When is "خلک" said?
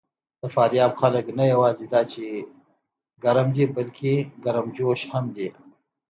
1.01-1.25